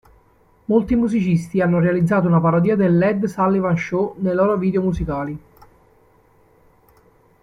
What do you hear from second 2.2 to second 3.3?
una parodia dell"'Ed